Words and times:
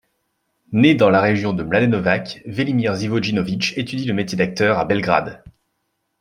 Né 0.71 0.95
dans 0.95 1.11
la 1.11 1.21
région 1.21 1.53
de 1.53 1.61
Mladenovac, 1.61 2.41
Velimir 2.47 2.95
Živojinović 2.95 3.77
étudie 3.77 4.05
le 4.05 4.15
métier 4.15 4.35
d'acteur 4.35 4.79
à 4.79 4.85
Belgrade. 4.85 5.43